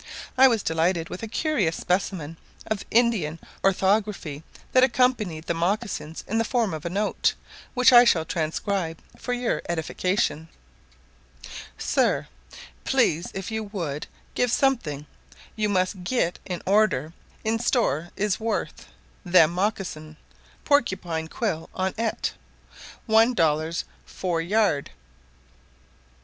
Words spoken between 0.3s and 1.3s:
I was delighted with a